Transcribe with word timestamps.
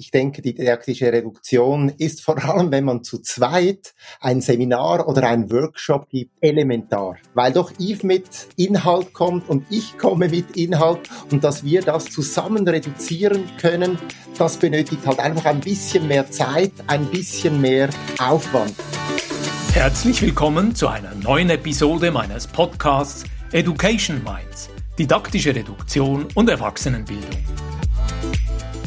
ich 0.00 0.12
denke, 0.12 0.42
die 0.42 0.54
didaktische 0.54 1.12
Reduktion 1.12 1.88
ist 1.98 2.22
vor 2.22 2.42
allem, 2.42 2.70
wenn 2.70 2.84
man 2.84 3.02
zu 3.02 3.18
zweit 3.18 3.94
ein 4.20 4.40
Seminar 4.40 5.08
oder 5.08 5.28
ein 5.28 5.50
Workshop 5.50 6.08
gibt, 6.08 6.32
elementar. 6.40 7.16
Weil 7.34 7.52
doch 7.52 7.72
Yves 7.80 8.04
mit 8.04 8.28
Inhalt 8.54 9.12
kommt 9.12 9.48
und 9.48 9.66
ich 9.70 9.98
komme 9.98 10.28
mit 10.28 10.56
Inhalt 10.56 11.00
und 11.32 11.42
dass 11.42 11.64
wir 11.64 11.82
das 11.82 12.04
zusammen 12.04 12.66
reduzieren 12.66 13.50
können, 13.60 13.98
das 14.38 14.56
benötigt 14.56 15.04
halt 15.04 15.18
einfach 15.18 15.46
ein 15.46 15.60
bisschen 15.60 16.06
mehr 16.06 16.30
Zeit, 16.30 16.72
ein 16.86 17.04
bisschen 17.06 17.60
mehr 17.60 17.90
Aufwand. 18.20 18.74
Herzlich 19.72 20.22
willkommen 20.22 20.76
zu 20.76 20.86
einer 20.86 21.12
neuen 21.16 21.50
Episode 21.50 22.12
meines 22.12 22.46
Podcasts 22.46 23.24
Education 23.50 24.22
Minds, 24.22 24.70
didaktische 24.96 25.56
Reduktion 25.56 26.28
und 26.36 26.48
Erwachsenenbildung. 26.48 27.67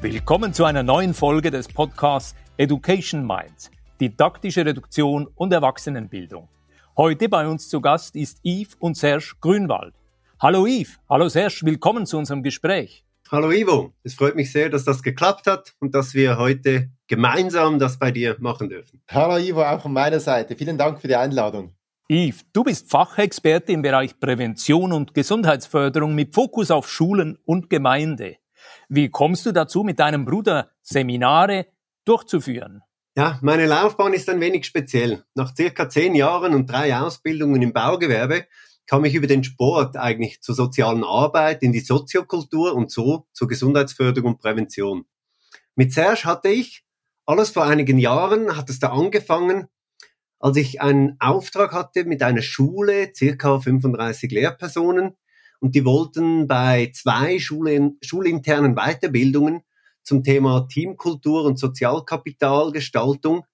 Willkommen 0.00 0.52
zu 0.54 0.64
einer 0.64 0.84
neuen 0.84 1.12
Folge 1.12 1.50
des 1.50 1.66
Podcasts 1.66 2.36
Education 2.56 3.26
Minds, 3.26 3.68
didaktische 4.00 4.64
Reduktion 4.64 5.26
und 5.34 5.52
Erwachsenenbildung. 5.52 6.48
Heute 6.96 7.28
bei 7.28 7.48
uns 7.48 7.68
zu 7.68 7.80
Gast 7.80 8.14
ist 8.14 8.38
Yves 8.44 8.76
und 8.78 8.96
Serge 8.96 9.32
Grünwald. 9.40 9.94
Hallo 10.40 10.66
Yves, 10.66 11.00
hallo 11.10 11.28
Serge, 11.28 11.62
willkommen 11.64 12.06
zu 12.06 12.16
unserem 12.16 12.44
Gespräch. 12.44 13.04
Hallo 13.32 13.50
Ivo, 13.50 13.92
es 14.04 14.14
freut 14.14 14.36
mich 14.36 14.52
sehr, 14.52 14.68
dass 14.68 14.84
das 14.84 15.02
geklappt 15.02 15.48
hat 15.48 15.74
und 15.80 15.96
dass 15.96 16.14
wir 16.14 16.38
heute 16.38 16.90
gemeinsam 17.08 17.80
das 17.80 17.98
bei 17.98 18.12
dir 18.12 18.36
machen 18.38 18.68
dürfen. 18.68 19.02
Hallo 19.10 19.36
Ivo, 19.36 19.64
auch 19.64 19.82
von 19.82 19.92
meiner 19.92 20.20
Seite. 20.20 20.54
Vielen 20.54 20.78
Dank 20.78 21.00
für 21.00 21.08
die 21.08 21.16
Einladung. 21.16 21.72
Yves, 22.08 22.44
du 22.52 22.62
bist 22.62 22.88
Fachexperte 22.88 23.72
im 23.72 23.82
Bereich 23.82 24.18
Prävention 24.20 24.92
und 24.92 25.12
Gesundheitsförderung 25.12 26.14
mit 26.14 26.34
Fokus 26.34 26.70
auf 26.70 26.88
Schulen 26.88 27.36
und 27.44 27.68
Gemeinde. 27.68 28.36
Wie 28.88 29.10
kommst 29.10 29.46
du 29.46 29.52
dazu, 29.52 29.82
mit 29.82 29.98
deinem 29.98 30.24
Bruder 30.24 30.70
Seminare 30.82 31.66
durchzuführen? 32.04 32.82
Ja, 33.16 33.38
meine 33.42 33.66
Laufbahn 33.66 34.12
ist 34.12 34.28
ein 34.28 34.40
wenig 34.40 34.64
speziell. 34.64 35.24
Nach 35.34 35.54
circa 35.54 35.88
zehn 35.88 36.14
Jahren 36.14 36.54
und 36.54 36.70
drei 36.70 36.96
Ausbildungen 36.96 37.60
im 37.62 37.72
Baugewerbe 37.72 38.46
kam 38.86 39.04
ich 39.04 39.14
über 39.14 39.26
den 39.26 39.44
Sport 39.44 39.96
eigentlich 39.96 40.40
zur 40.40 40.54
sozialen 40.54 41.04
Arbeit, 41.04 41.62
in 41.62 41.72
die 41.72 41.80
Soziokultur 41.80 42.74
und 42.74 42.90
so 42.90 43.26
zur 43.32 43.48
Gesundheitsförderung 43.48 44.32
und 44.32 44.38
Prävention. 44.38 45.04
Mit 45.74 45.92
Serge 45.92 46.24
hatte 46.24 46.48
ich 46.48 46.84
alles 47.26 47.50
vor 47.50 47.64
einigen 47.64 47.98
Jahren, 47.98 48.56
hat 48.56 48.70
es 48.70 48.78
da 48.78 48.88
angefangen, 48.88 49.68
als 50.40 50.56
ich 50.56 50.80
einen 50.80 51.16
Auftrag 51.20 51.72
hatte 51.72 52.04
mit 52.04 52.22
einer 52.22 52.42
Schule, 52.42 53.12
circa 53.14 53.60
35 53.60 54.30
Lehrpersonen, 54.30 55.16
und 55.60 55.74
die 55.74 55.84
wollten 55.84 56.46
bei 56.46 56.90
zwei 56.94 57.38
Schulen, 57.38 57.98
schulinternen 58.02 58.74
Weiterbildungen 58.74 59.62
zum 60.02 60.22
Thema 60.22 60.66
Teamkultur 60.68 61.44
und 61.44 61.58
Sozialkapitalgestaltung 61.58 63.44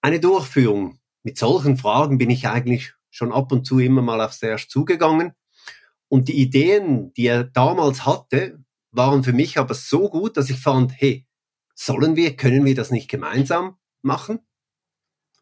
eine 0.00 0.20
Durchführung. 0.20 1.00
Mit 1.22 1.38
solchen 1.38 1.76
Fragen 1.76 2.18
bin 2.18 2.30
ich 2.30 2.46
eigentlich 2.46 2.92
schon 3.10 3.32
ab 3.32 3.50
und 3.52 3.64
zu 3.66 3.78
immer 3.78 4.02
mal 4.02 4.20
auf 4.20 4.32
Serge 4.32 4.66
zugegangen. 4.68 5.32
Und 6.08 6.28
die 6.28 6.40
Ideen, 6.40 7.12
die 7.14 7.26
er 7.26 7.44
damals 7.44 8.06
hatte, 8.06 8.62
waren 8.90 9.24
für 9.24 9.32
mich 9.32 9.58
aber 9.58 9.74
so 9.74 10.08
gut, 10.08 10.36
dass 10.36 10.50
ich 10.50 10.58
fand, 10.58 10.92
hey, 10.96 11.26
sollen 11.74 12.16
wir, 12.16 12.36
können 12.36 12.64
wir 12.64 12.74
das 12.74 12.90
nicht 12.90 13.10
gemeinsam 13.10 13.76
machen? 14.02 14.40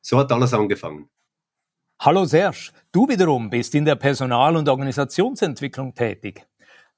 So 0.03 0.19
hat 0.19 0.33
alles 0.33 0.55
angefangen. 0.55 1.11
Hallo 1.99 2.27
Serge, 2.27 2.73
du 2.93 3.09
wiederum 3.09 3.49
bist 3.49 3.75
in 3.75 3.87
der 3.87 3.97
Personal- 3.97 4.57
und 4.57 4.69
Organisationsentwicklung 4.69 5.95
tätig. 5.95 6.47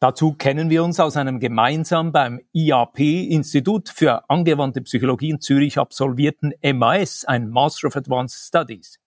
Dazu 0.00 0.34
kennen 0.34 0.70
wir 0.70 0.82
uns 0.82 0.98
aus 0.98 1.16
einem 1.16 1.38
gemeinsam 1.38 2.10
beim 2.10 2.40
IAP 2.52 2.98
Institut 2.98 3.90
für 3.90 4.28
angewandte 4.28 4.80
Psychologie 4.82 5.30
in 5.30 5.40
Zürich 5.40 5.78
absolvierten 5.78 6.52
MAS, 6.62 7.24
ein 7.24 7.48
Master 7.48 7.86
of 7.86 7.96
Advanced 7.96 8.48
Studies. 8.48 8.98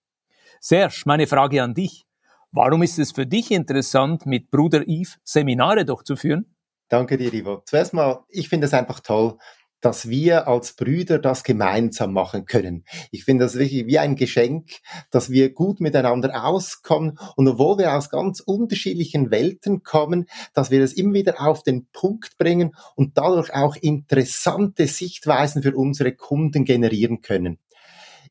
Serge, 0.60 1.02
meine 1.04 1.26
Frage 1.26 1.62
an 1.62 1.74
dich. 1.74 2.06
Warum 2.52 2.82
ist 2.82 2.98
es 2.98 3.12
für 3.12 3.26
dich 3.26 3.50
interessant, 3.50 4.24
mit 4.24 4.50
Bruder 4.50 4.88
Yves 4.88 5.18
Seminare 5.24 5.84
durchzuführen? 5.84 6.56
Danke 6.88 7.18
dir, 7.18 7.32
Ivo. 7.32 7.62
Zuerst 7.66 7.92
mal, 7.92 8.24
ich 8.28 8.48
finde 8.48 8.66
es 8.66 8.72
einfach 8.72 9.00
toll, 9.00 9.36
dass 9.82 10.08
wir 10.08 10.48
als 10.48 10.72
Brüder 10.72 11.18
das 11.18 11.44
gemeinsam 11.44 12.14
machen 12.14 12.46
können. 12.46 12.84
Ich 13.10 13.24
finde 13.24 13.44
das 13.44 13.58
wirklich 13.58 13.86
wie 13.86 13.98
ein 13.98 14.16
Geschenk, 14.16 14.70
dass 15.10 15.30
wir 15.30 15.52
gut 15.52 15.80
miteinander 15.80 16.44
auskommen 16.44 17.18
und 17.36 17.46
obwohl 17.46 17.76
wir 17.78 17.94
aus 17.94 18.08
ganz 18.08 18.40
unterschiedlichen 18.40 19.30
Welten 19.30 19.82
kommen, 19.82 20.26
dass 20.54 20.70
wir 20.70 20.80
das 20.80 20.94
immer 20.94 21.12
wieder 21.12 21.42
auf 21.42 21.62
den 21.62 21.86
Punkt 21.92 22.38
bringen 22.38 22.74
und 22.96 23.18
dadurch 23.18 23.52
auch 23.52 23.76
interessante 23.76 24.86
Sichtweisen 24.86 25.62
für 25.62 25.76
unsere 25.76 26.12
Kunden 26.12 26.64
generieren 26.64 27.20
können. 27.20 27.58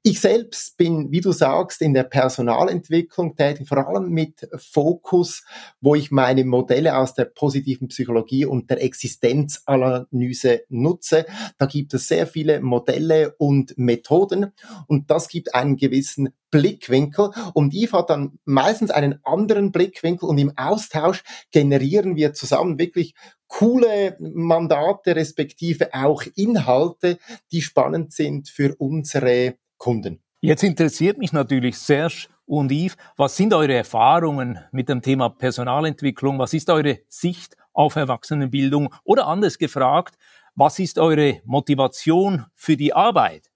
Ich 0.04 0.20
selbst 0.20 0.78
bin, 0.78 1.12
wie 1.12 1.22
du 1.22 1.32
sagst, 1.32 1.80
in 1.80 1.94
der 1.94 2.06
Personalentwicklung 2.06 3.36
tätig, 3.36 3.68
vor 3.68 3.88
allem 3.88 4.10
mit 4.10 4.50
Fokus, 4.58 5.44
wo 5.80 5.94
ich 5.94 6.10
meine 6.10 6.44
Modelle 6.44 6.98
aus 6.98 7.14
der 7.14 7.26
positiven 7.26 7.90
Psychologie 7.90 8.46
und 8.46 8.72
der 8.72 8.82
Existenzanalyse 8.82 10.64
nutze. 10.70 11.28
Da 11.60 11.68
gibt 11.68 11.94
es 11.94 12.08
sehr 12.08 12.26
viele 12.26 12.62
Modelle 12.62 13.36
und 13.38 13.78
Methoden 13.78 14.54
und 14.88 15.12
das 15.12 15.28
gibt 15.28 15.54
einen 15.54 15.78
gewissen 15.78 16.30
Blickwinkel 16.50 17.30
und 17.54 17.76
Yves 17.76 17.94
hat 17.94 18.10
dann 18.10 18.40
meistens 18.44 18.90
einen 18.90 19.24
anderen 19.24 19.72
Blickwinkel 19.72 20.28
und 20.28 20.40
im 20.40 20.58
Austausch 20.58 21.24
generieren 21.52 22.16
wir 22.16 22.34
zusammen 22.34 22.80
wirklich 22.80 23.14
coole 23.46 24.18
Mandate 24.20 25.16
respektive 25.16 25.94
auch 25.94 26.24
Inhalte, 26.36 27.20
die 27.52 27.62
spannend 27.62 28.14
sind 28.14 28.50
für 28.50 28.76
unsere 28.80 29.58
Kunden. 29.82 30.22
Jetzt 30.42 30.64
interessiert 30.64 31.18
mich 31.18 31.34
natürlich 31.34 31.76
Serge 31.76 32.28
und 32.46 32.72
Yves, 32.72 32.98
was 33.18 33.36
sind 33.36 33.52
eure 33.52 33.74
Erfahrungen 33.74 34.60
mit 34.72 34.90
dem 34.90 35.02
Thema 35.02 35.30
Personalentwicklung? 35.30 36.38
Was 36.38 36.54
ist 36.54 36.70
eure 36.70 37.00
Sicht 37.10 37.58
auf 37.74 37.96
Erwachsenenbildung? 37.96 38.94
Oder 39.04 39.26
anders 39.26 39.58
gefragt, 39.58 40.20
was 40.54 40.78
ist 40.78 41.00
eure 41.00 41.42
Motivation 41.46 42.46
für 42.54 42.78
die 42.78 42.94
Arbeit? 42.94 43.52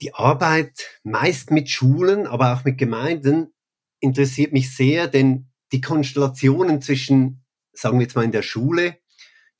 Die 0.00 0.14
Arbeit 0.14 1.00
meist 1.02 1.50
mit 1.50 1.68
Schulen, 1.68 2.26
aber 2.26 2.54
auch 2.54 2.64
mit 2.64 2.78
Gemeinden 2.78 3.52
interessiert 4.00 4.54
mich 4.54 4.74
sehr, 4.74 5.06
denn 5.06 5.50
die 5.72 5.82
Konstellationen 5.82 6.80
zwischen, 6.80 7.44
sagen 7.74 7.98
wir 7.98 8.04
jetzt 8.04 8.16
mal 8.16 8.24
in 8.24 8.32
der 8.32 8.42
Schule, 8.42 8.96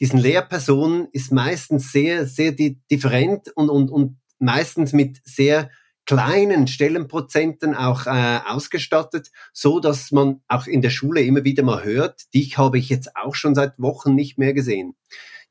diesen 0.01 0.21
Lehrpersonen 0.21 1.09
ist 1.13 1.33
meistens 1.33 1.93
sehr, 1.93 2.27
sehr 2.27 2.53
different 2.53 3.51
und, 3.57 3.69
und, 3.69 3.91
und 3.91 4.19
meistens 4.39 4.93
mit 4.93 5.21
sehr 5.25 5.71
kleinen 6.09 6.67
Stellenprozenten 6.67 7.75
auch 7.75 8.07
äh, 8.07 8.41
ausgestattet, 8.47 9.31
so 9.53 9.79
dass 9.79 10.11
man 10.11 10.41
auch 10.49 10.67
in 10.67 10.81
der 10.81 10.89
Schule 10.89 11.21
immer 11.21 11.45
wieder 11.45 11.63
mal 11.63 11.85
hört, 11.85 12.33
dich 12.33 12.57
habe 12.57 12.79
ich 12.79 12.89
jetzt 12.89 13.15
auch 13.15 13.35
schon 13.35 13.55
seit 13.55 13.79
Wochen 13.79 14.15
nicht 14.15 14.39
mehr 14.39 14.55
gesehen. 14.55 14.97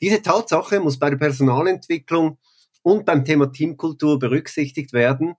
Diese 0.02 0.24
Tatsache 0.24 0.80
muss 0.80 0.98
bei 0.98 1.12
der 1.12 1.18
Personalentwicklung 1.18 2.40
und 2.82 3.06
beim 3.06 3.24
Thema 3.24 3.52
Teamkultur 3.52 4.18
berücksichtigt 4.18 4.94
werden. 4.94 5.36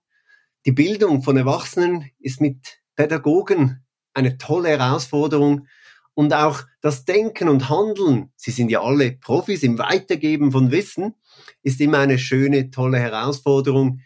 Die 0.65 0.71
Bildung 0.71 1.21
von 1.21 1.35
Erwachsenen 1.35 2.09
ist 2.19 2.39
mit 2.39 2.79
Pädagogen 2.95 3.85
eine 4.13 4.37
tolle 4.37 4.69
Herausforderung 4.69 5.67
und 6.13 6.33
auch 6.33 6.61
das 6.79 7.03
Denken 7.03 7.49
und 7.49 7.69
Handeln, 7.69 8.31
Sie 8.37 8.51
sind 8.51 8.71
ja 8.71 8.81
alle 8.81 9.11
Profis 9.11 9.63
im 9.63 9.77
Weitergeben 9.79 10.53
von 10.53 10.71
Wissen, 10.71 11.15
ist 11.61 11.81
immer 11.81 11.99
eine 11.99 12.19
schöne, 12.19 12.71
tolle 12.71 12.99
Herausforderung, 12.99 13.99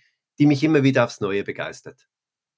die 0.44 0.48
mich 0.48 0.62
immer 0.62 0.84
wieder 0.84 1.06
aufs 1.06 1.22
Neue 1.22 1.46
begeistert. 1.46 2.06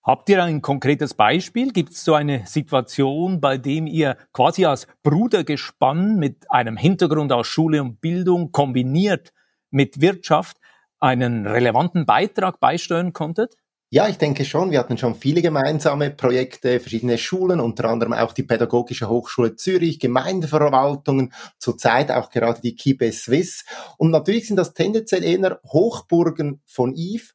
Habt 0.02 0.28
ihr 0.30 0.44
ein 0.44 0.64
konkretes 0.64 1.14
Beispiel? 1.14 1.72
Gibt 1.72 1.92
es 1.92 2.04
so 2.04 2.16
eine 2.16 2.48
Situation, 2.48 3.40
bei 3.40 3.60
dem 3.60 3.86
ihr 3.86 4.18
quasi 4.34 4.66
als 4.66 4.88
Brudergespann 5.04 6.16
mit 6.16 6.50
einem 6.50 6.78
Hintergrund 6.78 7.32
aus 7.32 7.46
Schule 7.46 7.84
und 7.84 8.02
Bildung 8.02 8.52
kombiniert 8.52 9.34
mit 9.70 10.02
Wirtschaft 10.02 10.58
einen 11.00 11.46
relevanten 11.46 12.08
Beitrag 12.08 12.60
beisteuern 12.60 13.14
konntet? 13.14 13.56
Ja, 13.92 14.08
ich 14.08 14.18
denke 14.18 14.46
schon. 14.46 14.72
Wir 14.72 14.80
hatten 14.80 14.98
schon 14.98 15.14
viele 15.14 15.44
gemeinsame 15.44 16.10
Projekte, 16.10 16.80
verschiedene 16.80 17.20
Schulen, 17.20 17.60
unter 17.60 17.86
anderem 17.86 18.14
auch 18.14 18.34
die 18.34 18.42
Pädagogische 18.42 19.08
Hochschule 19.10 19.58
Zürich, 19.58 20.00
Gemeindeverwaltungen, 20.00 21.34
zurzeit 21.60 22.10
auch 22.10 22.32
gerade 22.32 22.62
die 22.62 22.76
Kibe 22.76 23.12
Swiss. 23.12 23.64
Und 23.98 24.10
natürlich 24.10 24.48
sind 24.48 24.56
das 24.56 24.74
tendenziell 24.74 25.24
eher 25.24 25.62
Hochburgen 25.66 26.62
von 26.66 26.96
Eve 26.96 27.26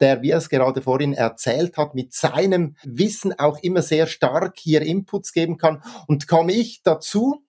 der, 0.00 0.22
wie 0.22 0.30
er 0.30 0.38
es 0.38 0.48
gerade 0.48 0.82
vorhin 0.82 1.12
erzählt 1.12 1.76
hat, 1.76 1.94
mit 1.94 2.12
seinem 2.12 2.76
Wissen 2.84 3.38
auch 3.38 3.58
immer 3.62 3.82
sehr 3.82 4.06
stark 4.06 4.58
hier 4.58 4.82
Inputs 4.82 5.32
geben 5.32 5.56
kann. 5.56 5.82
Und 6.06 6.28
komme 6.28 6.52
ich 6.52 6.82
dazu 6.82 7.44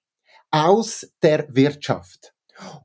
aus 0.51 1.07
der 1.21 1.47
Wirtschaft. 1.53 2.35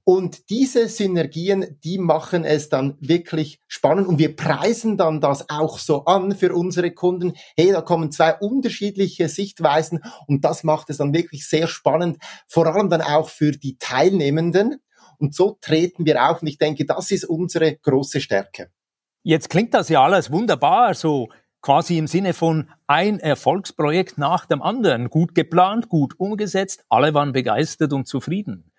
Und 0.03 0.51
diese 0.51 0.89
Synergien, 0.89 1.79
die 1.85 1.99
machen 1.99 2.45
es 2.45 2.69
dann 2.69 2.97
wirklich 3.01 3.61
spannend 3.69 4.09
und 4.09 4.19
wir 4.19 4.35
preisen 4.35 4.97
dann 4.97 5.21
das 5.21 5.49
auch 5.49 5.79
so 5.79 6.05
an 6.07 6.35
für 6.35 6.55
unsere 6.55 6.91
Kunden. 6.91 7.35
Hey, 7.57 7.71
da 7.71 7.81
kommen 7.81 8.11
zwei 8.11 8.35
unterschiedliche 8.35 9.29
Sichtweisen 9.29 10.01
und 10.27 10.45
das 10.45 10.65
macht 10.65 10.91
es 10.91 10.97
dann 10.97 11.15
wirklich 11.15 11.49
sehr 11.49 11.69
spannend, 11.69 12.19
vor 12.49 12.67
allem 12.67 12.91
dann 12.91 13.03
auch 13.03 13.29
für 13.29 13.53
die 13.53 13.79
Teilnehmenden. 13.79 14.83
Und 15.19 15.35
so 15.35 15.57
treten 15.61 16.05
wir 16.05 16.29
auf 16.29 16.43
und 16.43 16.49
ich 16.49 16.59
denke, 16.59 16.85
das 16.87 17.11
ist 17.13 17.25
unsere 17.25 17.77
große 17.77 18.21
Stärke. 18.21 18.71
Jetzt 19.23 19.51
klingt 19.51 19.75
das 19.75 19.89
ja 19.89 20.03
alles 20.03 20.31
wunderbar, 20.31 20.95
so 20.95 21.29
quasi 21.61 21.99
im 21.99 22.07
Sinne 22.07 22.33
von 22.33 22.71
ein 22.87 23.21
Erfolgsprojekt 23.21 24.17
nach 24.17 24.47
dem 24.47 24.63
anderen, 24.63 25.11
gut 25.11 25.35
geplant, 25.35 25.89
gut 25.89 26.19
umgesetzt, 26.19 26.85
alle 26.89 27.13
waren 27.13 27.33
begeistert 27.33 27.93
und 27.93 28.07
zufrieden. 28.07 28.73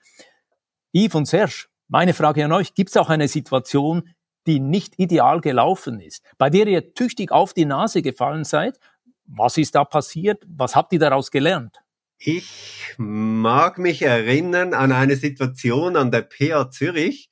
Yves 0.94 1.16
und 1.16 1.28
Serge, 1.28 1.68
meine 1.88 2.14
Frage 2.14 2.44
an 2.44 2.52
euch, 2.52 2.74
gibt 2.74 2.90
es 2.90 2.98
auch 2.98 3.10
eine 3.10 3.28
Situation, 3.28 4.10
die 4.48 4.60
nicht 4.60 4.98
ideal 4.98 5.42
gelaufen 5.42 6.00
ist, 6.00 6.24
bei 6.40 6.50
der 6.50 6.66
ihr 6.68 6.94
tüchtig 6.94 7.32
auf 7.32 7.54
die 7.54 7.66
Nase 7.66 8.02
gefallen 8.02 8.44
seid? 8.44 8.80
Was 9.26 9.58
ist 9.58 9.76
da 9.76 9.86
passiert? 9.86 10.44
Was 10.48 10.76
habt 10.76 10.92
ihr 10.94 11.00
daraus 11.00 11.30
gelernt? 11.30 11.78
Ich 12.18 12.96
mag 12.98 13.78
mich 13.78 14.02
erinnern 14.02 14.74
an 14.74 14.92
eine 14.92 15.16
Situation 15.16 15.96
an 15.96 16.12
der 16.12 16.22
PA 16.22 16.70
Zürich, 16.70 17.30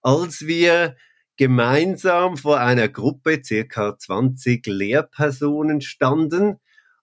als 0.00 0.46
wir 0.46 0.96
gemeinsam 1.36 2.36
vor 2.36 2.60
einer 2.60 2.88
Gruppe, 2.88 3.42
circa 3.44 3.98
20 3.98 4.66
Lehrpersonen 4.66 5.80
standen 5.80 6.56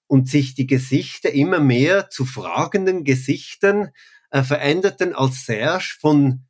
und 0.08 0.30
sich 0.30 0.56
die 0.56 0.68
Gesichter 0.68 1.32
immer 1.32 1.60
mehr 1.60 2.10
zu 2.10 2.26
fragenden 2.26 3.04
Gesichtern 3.04 3.90
äh, 4.32 4.44
veränderten 4.44 5.16
als 5.16 5.46
Serge 5.46 5.96
von 6.00 6.46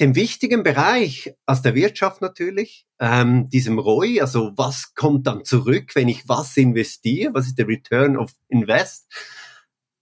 dem 0.00 0.14
wichtigen 0.16 0.62
Bereich 0.62 1.34
aus 1.46 1.62
der 1.62 1.74
Wirtschaft 1.74 2.22
natürlich, 2.22 2.86
ähm, 2.98 3.48
diesem 3.50 3.78
ROI, 3.78 4.20
also 4.20 4.52
was 4.56 4.94
kommt 4.94 5.26
dann 5.26 5.44
zurück, 5.44 5.94
wenn 5.94 6.08
ich 6.08 6.28
was 6.28 6.56
investiere, 6.56 7.34
was 7.34 7.46
ist 7.46 7.58
der 7.58 7.68
Return 7.68 8.16
of 8.16 8.32
Invest? 8.48 9.06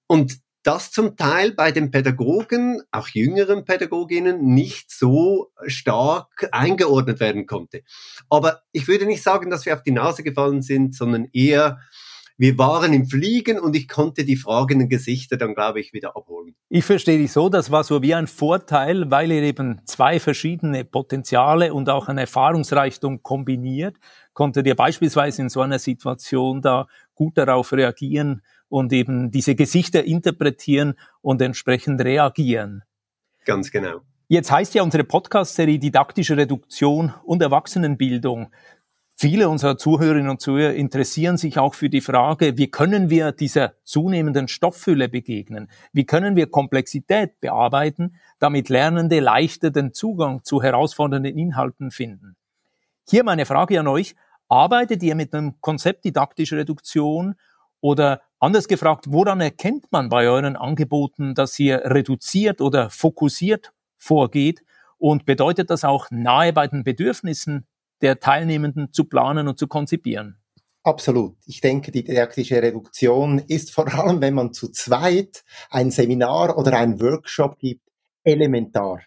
Und 0.06 0.40
das 0.62 0.90
zum 0.90 1.16
Teil 1.16 1.52
bei 1.52 1.72
den 1.72 1.90
Pädagogen, 1.90 2.82
auch 2.90 3.08
jüngeren 3.08 3.64
Pädagoginnen, 3.64 4.54
nicht 4.54 4.90
so 4.90 5.52
stark 5.66 6.48
eingeordnet 6.52 7.20
werden 7.20 7.46
konnte. 7.46 7.82
Aber 8.28 8.62
ich 8.72 8.86
würde 8.86 9.06
nicht 9.06 9.22
sagen, 9.22 9.50
dass 9.50 9.64
wir 9.64 9.74
auf 9.74 9.82
die 9.82 9.92
Nase 9.92 10.22
gefallen 10.22 10.62
sind, 10.62 10.94
sondern 10.94 11.28
eher, 11.32 11.78
wir 12.36 12.56
waren 12.56 12.94
im 12.94 13.06
Fliegen 13.06 13.58
und 13.58 13.76
ich 13.76 13.86
konnte 13.86 14.24
die 14.24 14.36
fragenden 14.36 14.88
Gesichter 14.88 15.36
dann, 15.36 15.54
glaube 15.54 15.80
ich, 15.80 15.92
wieder 15.92 16.16
abholen. 16.16 16.54
Ich 16.70 16.84
verstehe 16.84 17.18
dich 17.18 17.32
so, 17.32 17.48
das 17.48 17.70
war 17.70 17.84
so 17.84 18.02
wie 18.02 18.14
ein 18.14 18.26
Vorteil, 18.26 19.10
weil 19.10 19.30
ihr 19.30 19.42
eben 19.42 19.80
zwei 19.84 20.20
verschiedene 20.20 20.84
Potenziale 20.84 21.74
und 21.74 21.90
auch 21.90 22.08
eine 22.08 22.22
Erfahrungsreichtum 22.22 23.22
kombiniert, 23.22 23.96
konntet 24.32 24.66
ihr 24.66 24.74
beispielsweise 24.74 25.42
in 25.42 25.48
so 25.50 25.60
einer 25.60 25.78
Situation 25.78 26.62
da 26.62 26.86
gut 27.14 27.36
darauf 27.36 27.72
reagieren 27.72 28.42
und 28.70 28.92
eben 28.94 29.30
diese 29.30 29.54
Gesichter 29.54 30.04
interpretieren 30.04 30.94
und 31.20 31.42
entsprechend 31.42 32.00
reagieren. 32.00 32.82
Ganz 33.44 33.70
genau. 33.70 34.00
Jetzt 34.28 34.50
heißt 34.50 34.74
ja 34.74 34.82
unsere 34.82 35.04
Podcast-Serie 35.04 35.78
Didaktische 35.78 36.36
Reduktion 36.36 37.12
und 37.24 37.42
Erwachsenenbildung. 37.42 38.52
Viele 39.16 39.48
unserer 39.48 39.76
Zuhörerinnen 39.76 40.30
und 40.30 40.40
Zuhörer 40.40 40.72
interessieren 40.72 41.36
sich 41.36 41.58
auch 41.58 41.74
für 41.74 41.90
die 41.90 42.00
Frage, 42.00 42.56
wie 42.56 42.70
können 42.70 43.10
wir 43.10 43.32
dieser 43.32 43.74
zunehmenden 43.82 44.48
Stofffülle 44.48 45.08
begegnen? 45.08 45.68
Wie 45.92 46.06
können 46.06 46.36
wir 46.36 46.46
Komplexität 46.46 47.40
bearbeiten, 47.40 48.16
damit 48.38 48.68
Lernende 48.70 49.20
leichter 49.20 49.70
den 49.70 49.92
Zugang 49.92 50.44
zu 50.44 50.62
herausfordernden 50.62 51.36
Inhalten 51.36 51.90
finden? 51.90 52.36
Hier 53.08 53.24
meine 53.24 53.44
Frage 53.44 53.80
an 53.80 53.88
euch. 53.88 54.14
Arbeitet 54.48 55.02
ihr 55.02 55.16
mit 55.16 55.34
einem 55.34 55.60
Konzept 55.60 56.04
didaktische 56.04 56.56
Reduktion 56.56 57.34
oder 57.80 58.22
anders 58.40 58.66
gefragt, 58.66 59.06
woran 59.08 59.40
erkennt 59.40 59.92
man 59.92 60.08
bei 60.08 60.26
euren 60.28 60.56
Angeboten, 60.56 61.34
dass 61.34 61.58
ihr 61.58 61.82
reduziert 61.84 62.60
oder 62.60 62.90
fokussiert 62.90 63.72
vorgeht? 63.98 64.64
Und 64.98 65.24
bedeutet 65.24 65.70
das 65.70 65.84
auch 65.84 66.10
nahe 66.10 66.52
bei 66.52 66.66
den 66.66 66.84
Bedürfnissen 66.84 67.66
der 68.02 68.20
Teilnehmenden 68.20 68.92
zu 68.92 69.04
planen 69.04 69.48
und 69.48 69.58
zu 69.58 69.66
konzipieren? 69.66 70.36
Absolut. 70.82 71.36
Ich 71.46 71.60
denke, 71.60 71.92
die 71.92 72.04
didaktische 72.04 72.62
Reduktion 72.62 73.38
ist 73.38 73.70
vor 73.70 73.92
allem, 73.92 74.20
wenn 74.20 74.34
man 74.34 74.52
zu 74.52 74.68
zweit 74.70 75.44
ein 75.70 75.90
Seminar 75.90 76.56
oder 76.56 76.76
ein 76.78 77.00
Workshop 77.00 77.58
gibt, 77.58 77.82
elementar. 78.24 79.00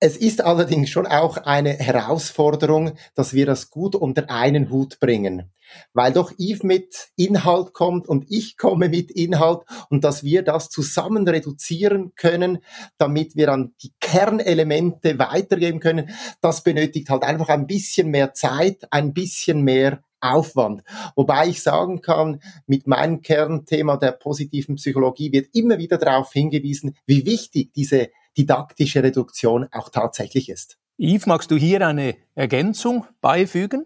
Es 0.00 0.16
ist 0.16 0.44
allerdings 0.44 0.90
schon 0.90 1.08
auch 1.08 1.38
eine 1.38 1.72
Herausforderung, 1.72 2.92
dass 3.16 3.34
wir 3.34 3.46
das 3.46 3.68
gut 3.68 3.96
unter 3.96 4.30
einen 4.30 4.70
Hut 4.70 5.00
bringen. 5.00 5.50
Weil 5.92 6.12
doch 6.12 6.30
Yves 6.38 6.62
mit 6.62 7.08
Inhalt 7.16 7.72
kommt 7.72 8.08
und 8.08 8.24
ich 8.28 8.56
komme 8.56 8.88
mit 8.88 9.10
Inhalt 9.10 9.62
und 9.90 10.04
dass 10.04 10.22
wir 10.22 10.42
das 10.42 10.70
zusammen 10.70 11.26
reduzieren 11.26 12.12
können, 12.14 12.58
damit 12.96 13.34
wir 13.34 13.48
dann 13.48 13.74
die 13.82 13.92
Kernelemente 13.98 15.18
weitergeben 15.18 15.80
können, 15.80 16.10
das 16.40 16.62
benötigt 16.62 17.10
halt 17.10 17.24
einfach 17.24 17.48
ein 17.48 17.66
bisschen 17.66 18.08
mehr 18.10 18.34
Zeit, 18.34 18.86
ein 18.92 19.12
bisschen 19.12 19.62
mehr 19.62 20.04
Aufwand. 20.20 20.82
Wobei 21.16 21.48
ich 21.48 21.62
sagen 21.62 22.02
kann, 22.02 22.40
mit 22.66 22.86
meinem 22.86 23.22
Kernthema 23.22 23.96
der 23.96 24.12
positiven 24.12 24.76
Psychologie 24.76 25.32
wird 25.32 25.54
immer 25.54 25.78
wieder 25.78 25.98
darauf 25.98 26.32
hingewiesen, 26.32 26.96
wie 27.06 27.26
wichtig 27.26 27.72
diese 27.72 28.10
didaktische 28.38 29.02
Reduktion 29.02 29.66
auch 29.72 29.90
tatsächlich 29.90 30.48
ist. 30.48 30.78
Yves, 30.96 31.26
magst 31.26 31.50
du 31.50 31.56
hier 31.56 31.86
eine 31.86 32.16
Ergänzung 32.34 33.06
beifügen? 33.20 33.84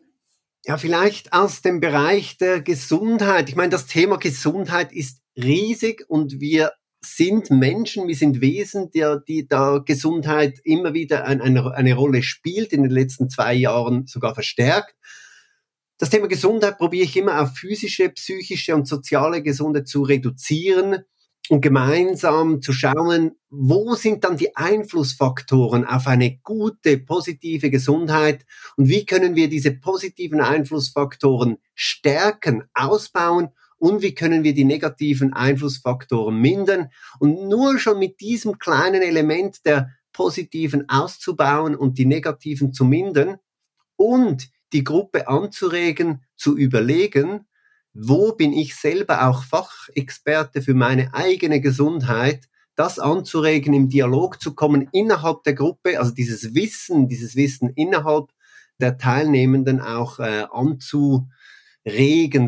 Ja, 0.65 0.79
vielleicht 0.79 1.33
aus 1.33 1.63
dem 1.63 1.81
Bereich 1.81 2.39
der 2.39 2.61
Gesundheit. 2.61 3.49
Ich 3.49 3.57
meine, 3.57 3.71
das 3.71 3.87
Thema 3.87 4.17
Gesundheit 4.19 4.93
ist 4.93 5.21
riesig 5.37 6.05
und 6.09 6.41
wir 6.41 6.73
sind 7.05 7.51
Menschen, 7.51 8.07
wir 8.07 8.15
sind 8.15 8.41
Wesen, 8.41 8.91
die, 8.93 9.17
die 9.27 9.49
da 9.49 9.79
Gesundheit 9.79 10.61
immer 10.63 10.95
wieder 10.95 11.25
ein, 11.25 11.41
eine, 11.41 11.75
eine 11.75 11.95
Rolle 11.95 12.23
spielt, 12.23 12.73
in 12.73 12.83
den 12.83 12.93
letzten 12.93 13.29
zwei 13.29 13.55
Jahren 13.55 14.07
sogar 14.07 14.35
verstärkt. 14.35 14.95
Das 15.99 16.11
Thema 16.11 16.29
Gesundheit 16.29 16.79
probiere 16.79 17.05
ich 17.05 17.17
immer 17.17 17.43
auf 17.43 17.57
physische, 17.57 18.09
psychische 18.11 18.75
und 18.75 18.87
soziale 18.87 19.43
Gesundheit 19.43 19.89
zu 19.89 20.03
reduzieren 20.03 21.05
und 21.49 21.61
gemeinsam 21.61 22.63
zu 22.63 22.73
schauen, 22.73 23.33
wo 23.51 23.95
sind 23.95 24.25
dann 24.25 24.37
die 24.37 24.57
Einflussfaktoren 24.57 25.85
auf 25.85 26.07
eine 26.07 26.39
gute, 26.43 26.99
positive 26.99 27.69
Gesundheit 27.69 28.47
und 28.77 28.89
wie 28.89 29.05
können 29.05 29.35
wir 29.35 29.49
diese 29.49 29.73
positiven 29.73 30.41
Einflussfaktoren 30.41 31.59
stärken, 31.75 32.65
ausbauen 32.75 33.49
und 33.79 34.03
wie 34.03 34.15
können 34.15 34.45
wir 34.45 34.55
die 34.55 34.65
negativen 34.65 35.33
Einflussfaktoren 35.33 36.41
mindern. 36.41 36.91
Und 37.19 37.49
nur 37.49 37.79
schon 37.79 37.99
mit 37.99 38.21
diesem 38.21 38.59
kleinen 38.59 39.03
Element 39.03 39.67
der 39.67 39.91
positiven 40.13 40.89
auszubauen 40.89 41.75
und 41.75 41.99
die 41.99 42.07
negativen 42.07 42.73
zu 42.73 42.85
mindern 42.85 43.39
und 43.97 44.49
die 44.73 44.85
Gruppe 44.85 45.29
anzuregen, 45.29 46.23
zu 46.37 46.57
überlegen, 46.57 47.47
wo 47.95 48.33
bin 48.33 48.53
ich 48.53 48.75
selber 48.75 49.29
auch 49.29 49.45
Fachexperte 49.45 50.63
für 50.63 50.75
meine 50.75 51.15
eigene 51.15 51.61
Gesundheit, 51.61 52.49
das 52.75 52.99
anzuregen, 52.99 53.75
im 53.75 53.89
Dialog 53.89 54.41
zu 54.41 54.55
kommen 54.55 54.89
innerhalb 54.93 55.43
der 55.45 55.55
Gruppe, 55.55 55.99
also 55.99 56.13
dieses 56.13 56.55
Wissen, 56.55 57.09
dieses 57.09 57.37
Wissen 57.37 57.71
innerhalb 57.71 58.31
der 58.81 58.97
Teilnehmenden 58.97 59.81
auch 59.81 60.19
äh, 60.19 60.47
anzuregen, 60.51 61.29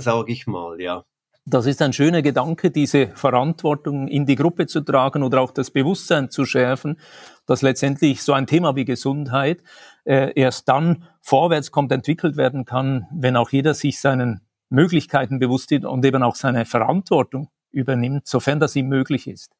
sage 0.01 0.33
ich 0.33 0.47
mal, 0.47 0.81
ja. 0.81 1.05
Das 1.47 1.67
ist 1.67 1.83
ein 1.83 1.93
schöner 1.93 2.23
Gedanke, 2.23 2.71
diese 2.71 3.09
Verantwortung 3.09 4.09
in 4.09 4.25
die 4.25 4.35
Gruppe 4.35 4.67
zu 4.67 4.81
tragen 4.81 5.23
oder 5.23 5.43
auch 5.43 5.51
das 5.51 5.71
Bewusstsein 5.71 6.31
zu 6.31 6.47
schärfen, 6.47 6.99
dass 7.45 7.61
letztendlich 7.61 8.23
so 8.23 8.33
ein 8.33 8.47
Thema 8.47 8.77
wie 8.77 8.87
Gesundheit 8.87 9.63
äh, 10.05 10.33
erst 10.35 10.71
dann 10.71 11.05
vorwärts 11.21 11.71
kommt, 11.71 11.93
entwickelt 11.93 12.39
werden 12.39 12.65
kann, 12.65 13.07
wenn 13.13 13.37
auch 13.37 13.51
jeder 13.51 13.75
sich 13.75 14.01
seinen 14.01 14.41
Möglichkeiten 14.75 15.39
bewusst 15.39 15.71
wird 15.71 15.85
und 15.85 16.05
eben 16.05 16.23
auch 16.23 16.37
seine 16.37 16.65
Verantwortung 16.65 17.49
übernimmt, 17.71 18.27
sofern 18.27 18.61
das 18.61 18.77
ihm 18.77 18.89
möglich 18.89 19.27
ist. 19.27 19.51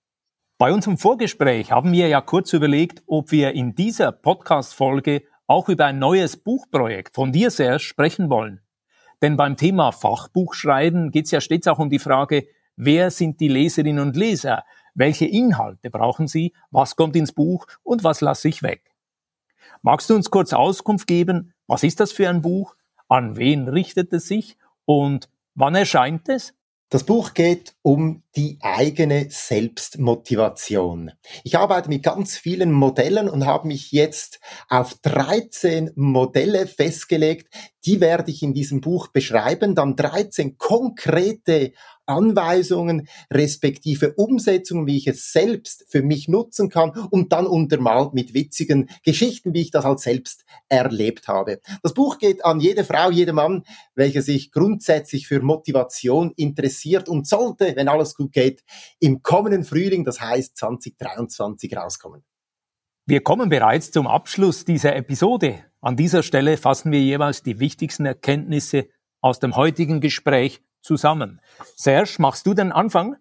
Bei 0.59 0.73
unserem 0.73 0.99
Vorgespräch 0.99 1.73
haben 1.73 1.93
wir 1.93 2.09
ja 2.09 2.21
kurz 2.21 2.53
überlegt, 2.53 3.03
ob 3.07 3.33
wir 3.33 3.53
in 3.53 3.75
dieser 3.75 4.13
Podcast-Folge 4.13 5.23
auch 5.47 5.69
über 5.69 5.87
ein 5.87 5.99
neues 5.99 6.37
Buchprojekt 6.37 7.15
von 7.15 7.33
dir, 7.33 7.51
Serge, 7.51 7.81
sprechen 7.81 8.31
wollen. 8.31 8.61
Denn 9.21 9.37
beim 9.37 9.57
Thema 9.57 9.91
Fachbuchschreiben 9.91 11.11
geht 11.11 11.27
es 11.27 11.31
ja 11.31 11.41
stets 11.41 11.67
auch 11.67 11.79
um 11.79 11.91
die 11.91 11.99
Frage, 11.99 12.47
wer 12.77 13.11
sind 13.11 13.41
die 13.41 13.49
Leserinnen 13.49 14.07
und 14.07 14.17
Leser? 14.17 14.65
Welche 14.95 15.27
Inhalte 15.27 15.91
brauchen 15.91 16.29
sie? 16.29 16.53
Was 16.71 16.95
kommt 16.95 17.17
ins 17.17 17.33
Buch 17.33 17.67
und 17.83 18.05
was 18.05 18.21
lasse 18.21 18.49
ich 18.49 18.63
weg? 18.63 18.93
Magst 19.83 20.09
du 20.09 20.15
uns 20.15 20.31
kurz 20.31 20.53
Auskunft 20.53 21.07
geben? 21.07 21.53
Was 21.67 21.83
ist 21.83 22.01
das 22.01 22.13
für 22.13 22.29
ein 22.29 22.43
Buch? 22.43 22.77
An 23.09 23.37
wen 23.37 23.69
richtet 23.69 24.13
es 24.13 24.29
sich? 24.29 24.57
Und 24.85 25.29
wann 25.55 25.75
erscheint 25.75 26.29
es? 26.29 26.55
Das 26.91 27.03
Buch 27.03 27.35
geht 27.35 27.75
um 27.83 28.23
die 28.37 28.59
eigene 28.61 29.27
Selbstmotivation. 29.29 31.11
Ich 31.43 31.59
arbeite 31.59 31.89
mit 31.89 32.05
ganz 32.05 32.37
vielen 32.37 32.71
Modellen 32.71 33.29
und 33.29 33.47
habe 33.47 33.67
mich 33.67 33.91
jetzt 33.91 34.39
auf 34.69 34.95
13 35.03 35.91
Modelle 35.97 36.69
festgelegt. 36.69 37.53
Die 37.85 38.01
werde 38.01 38.31
ich 38.31 38.45
in 38.45 38.55
diesem 38.55 38.81
Buch 38.81 39.09
beschreiben. 39.09 39.75
Dann 39.75 39.97
13 39.97 40.57
konkrete 40.57 41.73
Anweisungen 42.07 43.09
respektive 43.33 44.15
Umsetzungen, 44.15 44.87
wie 44.87 44.97
ich 44.97 45.07
es 45.07 45.33
selbst 45.33 45.85
für 45.89 46.03
mich 46.03 46.29
nutzen 46.29 46.69
kann 46.69 46.91
und 47.11 47.33
dann 47.33 47.47
untermalt 47.47 48.15
mit 48.15 48.35
witzigen 48.35 48.89
Geschichten, 49.03 49.55
wie 49.55 49.63
ich 49.63 49.71
das 49.71 49.85
halt 49.85 50.01
selbst 50.01 50.45
erlebt 50.69 51.29
habe. 51.29 51.61
Das 51.83 51.95
Buch 51.95 52.19
geht 52.19 52.45
an 52.45 52.61
jede 52.61 52.85
Frau, 52.85 53.11
jede 53.11 53.33
Mann, 53.33 53.65
welcher 53.95 54.23
sich 54.23 54.53
grundsätzlich 54.53 55.27
für 55.27 55.41
Motivation 55.41 56.33
interessiert 56.37 57.09
und 57.09 57.27
sollte, 57.27 57.75
wenn 57.77 57.89
alles 57.89 58.15
gut 58.15 58.33
geht, 58.33 58.63
im 59.01 59.23
kommenden 59.23 59.65
Frühling, 59.65 60.05
das 60.05 60.21
heißt 60.21 60.57
2023, 60.57 61.77
rauskommen. 61.77 62.25
Wir 63.07 63.23
kommen 63.23 63.51
bereits 63.51 63.91
zum 63.91 64.07
Abschluss 64.07 64.65
dieser 64.65 64.97
Episode. 64.97 65.65
An 65.83 65.97
dieser 65.97 66.23
Stelle 66.23 66.57
fassen 66.57 66.91
wir 66.91 67.03
jeweils 67.03 67.43
die 67.43 67.61
wichtigsten 67.61 68.07
Erkenntnisse 68.07 68.89
aus 69.21 69.41
dem 69.41 69.57
heutigen 69.57 70.01
Gespräch 70.01 70.63
zusammen. 70.85 71.41
Serge, 71.75 72.17
machst 72.19 72.47
du 72.47 72.55
den 72.55 72.71
Anfang? 72.71 73.17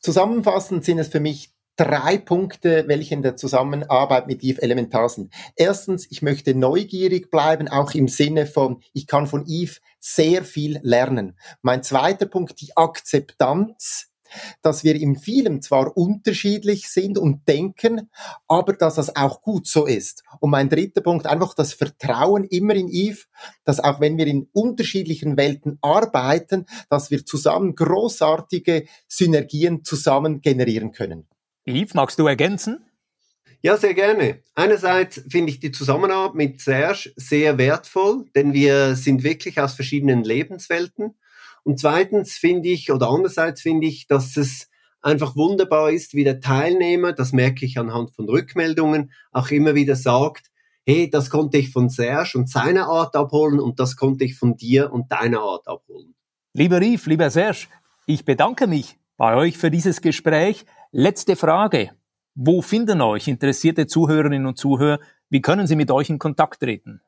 Zusammenfassend 0.00 0.84
sind 0.84 0.98
es 0.98 1.08
für 1.08 1.20
mich 1.20 1.54
drei 1.76 2.18
Punkte, 2.18 2.84
welche 2.86 3.14
in 3.14 3.22
der 3.22 3.36
Zusammenarbeit 3.36 4.26
mit 4.26 4.42
Eve 4.42 4.62
elementar 4.62 5.08
sind. 5.08 5.32
Erstens, 5.56 6.06
ich 6.10 6.22
möchte 6.22 6.54
neugierig 6.54 7.30
bleiben, 7.30 7.68
auch 7.68 7.92
im 7.94 8.08
Sinne 8.08 8.46
von, 8.46 8.82
ich 8.92 9.06
kann 9.06 9.26
von 9.26 9.44
Eve 9.46 9.78
sehr 9.98 10.44
viel 10.44 10.78
lernen. 10.82 11.38
Mein 11.62 11.82
zweiter 11.82 12.26
Punkt, 12.26 12.60
die 12.60 12.76
Akzeptanz 12.76 14.10
dass 14.62 14.84
wir 14.84 14.94
in 14.94 15.16
vielem 15.16 15.62
zwar 15.62 15.96
unterschiedlich 15.96 16.88
sind 16.88 17.18
und 17.18 17.46
denken, 17.48 18.10
aber 18.48 18.72
dass 18.74 18.96
das 18.96 19.14
auch 19.16 19.42
gut 19.42 19.66
so 19.66 19.86
ist. 19.86 20.22
Und 20.40 20.50
mein 20.50 20.68
dritter 20.68 21.00
Punkt, 21.00 21.26
einfach 21.26 21.54
das 21.54 21.72
Vertrauen 21.74 22.44
immer 22.44 22.74
in 22.74 22.88
Eve, 22.88 23.24
dass 23.64 23.80
auch 23.80 24.00
wenn 24.00 24.16
wir 24.16 24.26
in 24.26 24.48
unterschiedlichen 24.52 25.36
Welten 25.36 25.78
arbeiten, 25.80 26.66
dass 26.88 27.10
wir 27.10 27.24
zusammen 27.24 27.74
großartige 27.74 28.86
Synergien 29.08 29.84
zusammen 29.84 30.40
generieren 30.40 30.92
können. 30.92 31.26
Yves, 31.66 31.94
magst 31.94 32.18
du 32.18 32.26
ergänzen? 32.26 32.84
Ja, 33.64 33.78
sehr 33.78 33.94
gerne. 33.94 34.42
Einerseits 34.54 35.22
finde 35.26 35.50
ich 35.50 35.58
die 35.58 35.72
Zusammenarbeit 35.72 36.34
mit 36.34 36.60
Serge 36.60 37.14
sehr 37.16 37.56
wertvoll, 37.56 38.26
denn 38.34 38.52
wir 38.52 38.94
sind 38.94 39.22
wirklich 39.22 39.58
aus 39.58 39.72
verschiedenen 39.72 40.22
Lebenswelten 40.22 41.14
und 41.64 41.80
zweitens 41.80 42.34
finde 42.34 42.68
ich, 42.68 42.92
oder 42.92 43.08
andererseits 43.08 43.62
finde 43.62 43.86
ich, 43.86 44.06
dass 44.06 44.36
es 44.36 44.68
einfach 45.00 45.36
wunderbar 45.36 45.90
ist, 45.90 46.14
wie 46.14 46.24
der 46.24 46.40
Teilnehmer, 46.40 47.12
das 47.12 47.32
merke 47.32 47.64
ich 47.66 47.78
anhand 47.78 48.12
von 48.12 48.28
Rückmeldungen, 48.28 49.12
auch 49.32 49.50
immer 49.50 49.74
wieder 49.74 49.96
sagt, 49.96 50.50
hey, 50.86 51.10
das 51.10 51.30
konnte 51.30 51.58
ich 51.58 51.70
von 51.70 51.88
Serge 51.88 52.38
und 52.38 52.48
seiner 52.50 52.86
Art 52.86 53.16
abholen 53.16 53.60
und 53.60 53.80
das 53.80 53.96
konnte 53.96 54.24
ich 54.24 54.36
von 54.36 54.56
dir 54.56 54.92
und 54.92 55.10
deiner 55.10 55.40
Art 55.40 55.66
abholen. 55.66 56.14
Lieber 56.52 56.80
Yves, 56.82 57.06
lieber 57.06 57.30
Serge, 57.30 57.66
ich 58.06 58.24
bedanke 58.24 58.66
mich 58.66 58.98
bei 59.16 59.34
euch 59.34 59.56
für 59.56 59.70
dieses 59.70 60.00
Gespräch. 60.00 60.64
Letzte 60.92 61.36
Frage. 61.36 61.90
Wo 62.34 62.62
finden 62.62 63.00
euch 63.00 63.28
interessierte 63.28 63.86
Zuhörerinnen 63.86 64.46
und 64.46 64.58
Zuhörer? 64.58 65.00
Wie 65.30 65.40
können 65.40 65.66
sie 65.66 65.76
mit 65.76 65.90
euch 65.90 66.10
in 66.10 66.18
Kontakt 66.18 66.60
treten? 66.60 67.00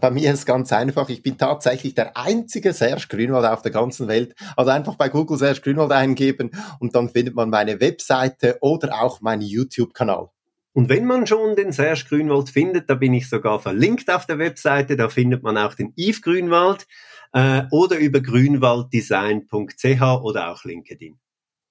Bei 0.00 0.10
mir 0.10 0.32
ist 0.32 0.40
es 0.40 0.46
ganz 0.46 0.72
einfach. 0.72 1.08
Ich 1.08 1.22
bin 1.22 1.38
tatsächlich 1.38 1.94
der 1.94 2.16
einzige 2.16 2.72
Serge 2.72 3.06
Grünwald 3.08 3.46
auf 3.46 3.62
der 3.62 3.72
ganzen 3.72 4.08
Welt. 4.08 4.34
Also 4.56 4.70
einfach 4.70 4.96
bei 4.96 5.08
Google 5.08 5.38
Serge 5.38 5.62
Grünwald 5.62 5.92
eingeben 5.92 6.50
und 6.80 6.94
dann 6.94 7.08
findet 7.08 7.34
man 7.34 7.48
meine 7.50 7.80
Webseite 7.80 8.58
oder 8.60 9.02
auch 9.02 9.20
meinen 9.20 9.42
YouTube-Kanal. 9.42 10.28
Und 10.72 10.88
wenn 10.88 11.04
man 11.04 11.26
schon 11.26 11.56
den 11.56 11.72
Serge 11.72 12.04
Grünwald 12.08 12.50
findet, 12.50 12.88
da 12.90 12.94
bin 12.94 13.14
ich 13.14 13.28
sogar 13.28 13.58
verlinkt 13.58 14.10
auf 14.10 14.26
der 14.26 14.38
Webseite, 14.38 14.96
da 14.96 15.08
findet 15.08 15.42
man 15.42 15.58
auch 15.58 15.74
den 15.74 15.92
Yves 15.96 16.22
Grünwald 16.22 16.86
äh, 17.32 17.62
oder 17.70 17.98
über 17.98 18.20
grünwalddesign.ch 18.20 20.02
oder 20.22 20.52
auch 20.52 20.64
LinkedIn. 20.64 21.18